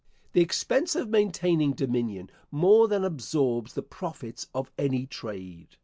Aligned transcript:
The 0.33 0.41
expense 0.41 0.95
of 0.95 1.07
maintaining 1.09 1.73
dominion 1.73 2.31
more 2.49 2.87
than 2.87 3.03
absorbs 3.03 3.73
the 3.75 3.83
profits 3.83 4.47
of 4.51 4.71
any 4.75 5.05
trade. 5.05 5.77